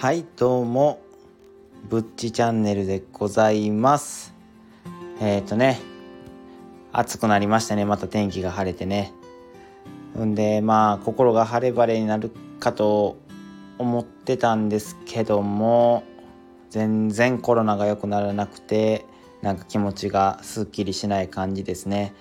[0.00, 0.98] はいどうも
[1.90, 4.32] ぶっちチャンネルでございます。
[5.20, 5.78] えっ、ー、とね
[6.90, 7.84] 暑くなりましたね。
[7.84, 9.12] また天気が晴れてね。
[10.18, 13.18] んでまあ心が晴れ晴れになるかと
[13.76, 16.02] 思ってたんですけども
[16.70, 19.04] 全然コロナが良くならなくて
[19.42, 22.14] なんか気持ちがすっきりしない感じですね。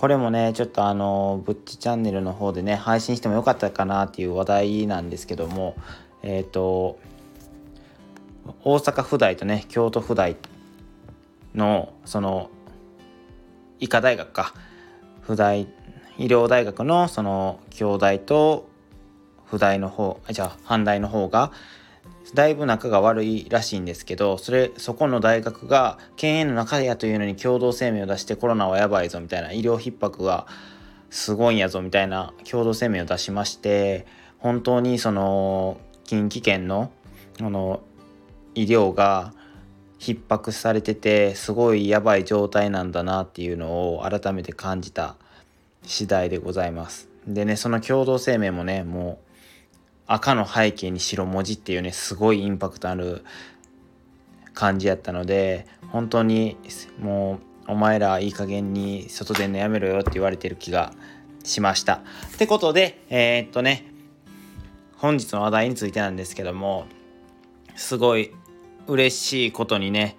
[0.00, 5.76] これもねちょっとあのぶっちチャンネルの方でね配信してもよかったかなっていう話題なんですけども
[6.22, 6.98] えっ、ー、と
[8.64, 10.38] 大阪府大とね京都府大
[11.54, 12.48] のその
[13.78, 14.54] 医科大学か
[15.20, 15.68] 府大
[16.16, 18.70] 医療大学のその京大と
[19.44, 21.52] 府大の方じゃあ阪大の方が
[22.34, 30.46] だいぶ仲が悪いらしいんですけどそれそこの大学が県営の中やというのに共同声明を出してコロナはやばいぞみたいな医療逼迫が
[31.10, 34.06] すごいんやぞみたいな共同声明を出しまして
[34.38, 36.90] 本当にその近畿圏の
[37.40, 37.80] あの
[38.54, 39.32] 医療が
[39.98, 45.16] 逼迫されててすごいやばい状態なんだなっていうのを改めて感じた
[45.82, 47.08] 次第でございます。
[47.26, 49.29] でねその共同声明もねもう
[50.12, 53.24] 赤の背景に白文字っていうねすごいインパクトある
[54.54, 56.56] 感じやったので本当に
[56.98, 60.92] もうお前らいい加減に外出んのやめろよって言われてる気が
[61.44, 62.02] しました。
[62.34, 63.86] ってことでえー、っとね
[64.96, 66.86] 本日の話題についてなんですけども
[67.76, 68.32] すごい
[68.88, 70.16] 嬉しいことにね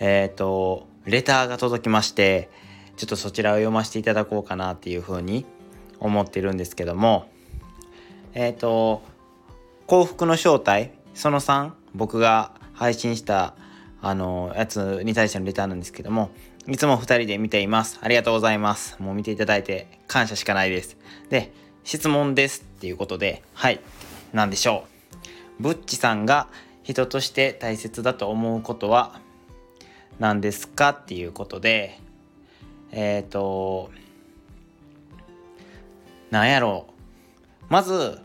[0.00, 2.50] えっ、とレターが届きまして
[2.98, 5.46] ちょっとそちらを読ませていただこうかなっていうふうに
[5.98, 7.30] 思ってるんですけども
[8.34, 9.02] えっ、と
[9.90, 13.56] 幸福の正体その3僕が配信した
[14.00, 16.30] あのやつに対してのレターなんですけども
[16.68, 17.98] いつも2人で見ています。
[18.00, 18.96] ありがとうございます。
[19.02, 20.96] もう見ていただいて感謝しかないです。
[21.28, 23.80] で質問ですっていうことではい。
[24.32, 24.84] 何でしょ
[25.58, 25.62] う。
[25.64, 26.46] ブッチさんが
[26.84, 29.20] 人として大切だと思うことは
[30.20, 31.98] 何ですかっていうことで
[32.92, 33.90] えっ、ー、と
[36.30, 37.64] なんやろう。
[37.68, 38.20] まず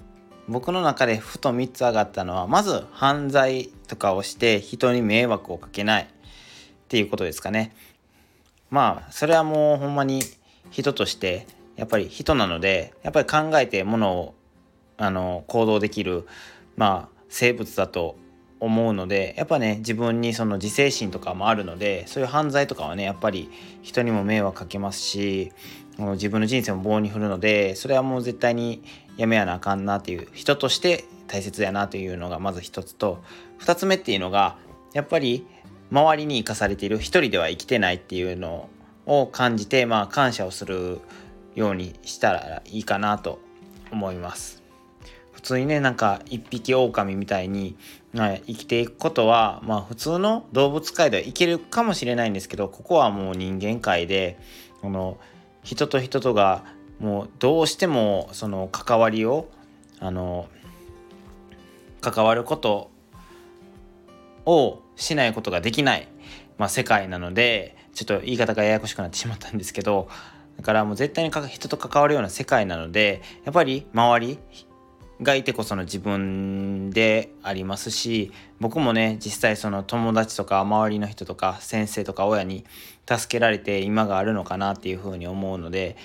[0.48, 6.08] 僕の中でふと3つ上がったのはまず犯罪とかをして人に迷惑をかけないっ
[6.88, 7.76] ていうことですかね。
[8.70, 10.22] まあそれはもうほんまに
[10.70, 14.36] 人としてやっぱり人なのでやっぱり考えてものを
[14.98, 16.28] あの行動できる
[16.76, 18.16] まあ生物だと
[18.60, 23.50] 思うのでやっぱね自分にその自制心とかもあるのでそういう犯罪とかはねやっぱり
[23.82, 25.52] 人にも迷惑かけますし
[25.98, 28.84] 自分の人生も棒に振るのでそれはもう絶対に
[29.18, 33.24] やめやなあかんなっていう人として大切やなというのがまず一つと
[33.58, 34.58] 二つ目っていうのが
[34.94, 35.46] やっぱり
[35.92, 38.70] 周りに生かされている一人では生きてないっていうの
[39.06, 41.00] を感じてまあ感謝をする
[41.56, 43.40] ようにしたらいいかなと
[43.92, 44.65] 思います。
[45.36, 47.76] 普通にねなんか一匹狼みたいに、
[48.16, 54.40] はい、生きていくことはまあ普通の動物界ではいけるかもしれないんですけどここはもう人間界で
[54.82, 55.18] この
[55.62, 56.64] 人と人とが
[57.00, 59.50] もうどうしてもその関わりを
[60.00, 60.48] あの
[62.00, 62.90] 関わること
[64.46, 66.08] をしないことができない、
[66.58, 70.08] まあ、世界なのでちょっと言い方がややこしくなってしまったんですけど
[70.56, 74.40] だからもう絶対に人と関わるような世界なのでやっぱり周り
[75.22, 82.66] がいてこその自分でありますし僕もね実際その友達とか周りの人とか先生とか親に
[83.10, 85.96] 助けられて今があるのかなっていうふうに思うので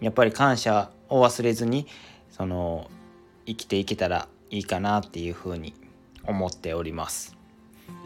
[0.00, 1.88] やっぱり感謝を忘れずに
[2.30, 2.88] その
[3.46, 5.74] 生きていけたらいいかなっていうふうに
[6.24, 7.36] 思っております。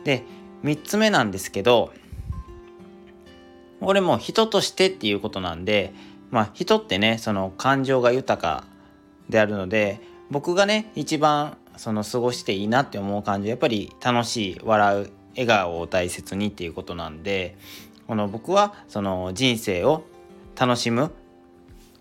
[0.05, 0.23] で
[0.65, 1.93] 3つ目なんですけど
[3.81, 5.93] 俺も人としてっていうことなんで
[6.31, 8.65] まあ人ってねその感情が豊か
[9.29, 10.01] であるので
[10.31, 17.57] 僕がね一番その過ごしていいなって思う感じやっぱり楽しい笑う笑顔を大切にっていうことなんで
[18.07, 20.05] この僕はその人生を
[20.59, 21.13] 楽しむ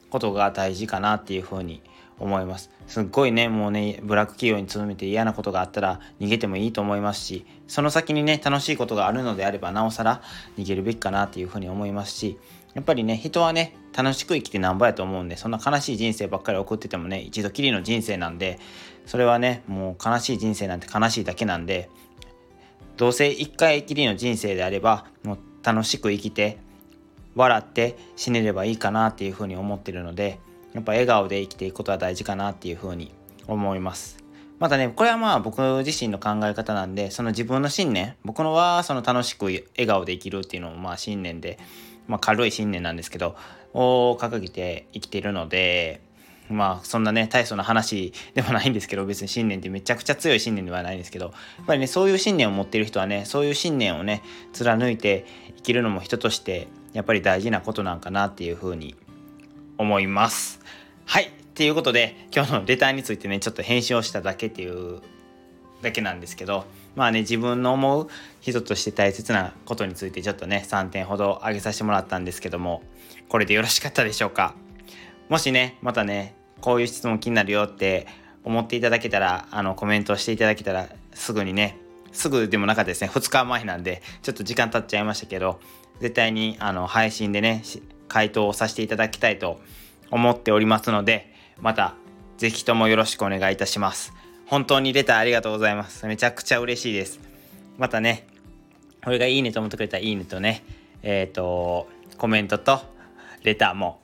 [0.10, 1.82] ことが大事かなっていうふうに
[2.20, 2.72] 思います。
[2.88, 10.22] すっごいねもうねブラック企業に勤めて嫌なことがあったら逃げてもいいと思いますしその先にね楽しいことがあるのであればなおさら
[10.58, 12.38] 逃げるべきかなっていうふうに思いますし
[12.76, 18.60] やっぱりね人はね楽しく生きてなんぼやと思うんでそんな悲しい人生ばっかり送っててもね一度きりの人生なんで
[19.06, 21.90] それはねもう悲しい人生なんて悲しいだけなんで
[22.98, 26.58] どうせ一回きりの人生であればもう楽しく生きて
[27.36, 30.40] 笑って死ねればいいかなっていうふうに思ってるので
[30.74, 33.14] やっぱ笑顔で生きていくことは大事かなっていうふうに
[33.48, 34.18] 思います。
[34.60, 41.60] またねこれはまあ僕自身の考え方なんでその自分の信念僕のはその楽しく笑顔で生きるっていうのもまあ信念で、
[42.08, 43.36] まあ、軽い信念なんですけど
[43.74, 46.02] を掲げて生きているので
[46.50, 51.32] まあそんなね大層な話でもないんですけど別に信念ってめちゃくちゃ強い信念ではないんですけどや
[51.64, 54.22] っぱりねそういう信念を持っている人はねそういう信念をね
[54.54, 55.26] 貫いて
[55.58, 58.96] 生きるのも人としてやっぱり大事なことなんかなっていうふうに
[59.78, 60.62] 思います。
[61.06, 65.02] はいっていうことで今日のレターについてねちょっと返信をしただけっていう
[65.82, 68.08] だけなんですけどまあね自分の思う
[68.42, 72.82] 人として大切なことについてちょっとね3点ほど挙げさせてもらったんですけども
[73.28, 74.56] これでよろしかったでしょうか？
[75.30, 78.08] もしねまたねこういう質問気になるよって
[78.44, 81.78] 思っていただけたらあのコメントしていただけたらすぐにね
[82.12, 83.10] すぐでもなかったですね。
[83.10, 85.60] 2日前なんでちょっと時間経っちゃいましたけど
[86.00, 87.64] 絶対にあの配信でね
[88.08, 89.60] 回答をさせていただきたいと
[90.12, 91.96] 思っておりますのでまた
[92.38, 94.14] 是非ともよろしくお願いいたします。
[94.48, 96.06] 本当にレターありがとうございます。
[96.06, 97.20] めちゃくちゃ嬉しいです。
[97.78, 98.28] またね
[99.06, 100.64] 俺がいいねと思ってくれたらいいねとね
[101.04, 101.88] えっ、ー、と
[102.18, 102.80] コメントと
[103.44, 104.00] レターも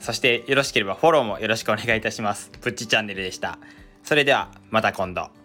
[0.00, 2.50] そしてよろしければフォローもよろしくお願いいたします。
[2.60, 3.58] プッチチャンネルでした。
[4.02, 5.37] それではまた今度。